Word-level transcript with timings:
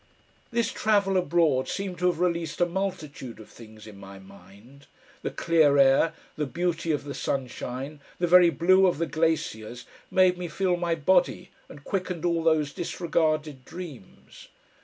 This 0.49 0.71
travel 0.71 1.15
abroad 1.15 1.67
seemed 1.69 1.99
to 1.99 2.07
have 2.07 2.19
released 2.19 2.59
a 2.59 2.65
multitude 2.65 3.39
of 3.39 3.49
things 3.51 3.85
in 3.85 3.99
my 3.99 4.17
mind; 4.17 4.87
the 5.21 5.29
clear 5.29 5.77
air, 5.77 6.13
the 6.37 6.47
beauty 6.47 6.91
of 6.91 7.03
the 7.03 7.13
sunshine, 7.13 7.99
the 8.17 8.25
very 8.25 8.49
blue 8.49 8.87
of 8.87 8.97
the 8.97 9.05
glaciers 9.05 9.85
made 10.09 10.39
me 10.39 10.47
feel 10.47 10.75
my 10.75 10.95
body 10.95 11.51
and 11.69 11.83
quickened 11.83 12.25
all 12.25 12.41
those 12.41 12.73
disregarded 12.73 13.63
dreams. 13.63 14.47